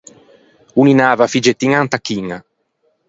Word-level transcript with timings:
O 0.79 0.81
ninnava 0.87 1.21
a 1.25 1.31
figgettiña 1.33 1.83
inta 1.85 2.03
chiña. 2.05 2.37